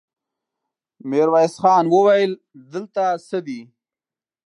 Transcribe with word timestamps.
ميرويس 1.09 1.55
خان 1.61 1.85
وويل: 1.93 2.31
دلته 2.71 3.03
څه 3.27 3.37
دي؟ 3.45 3.59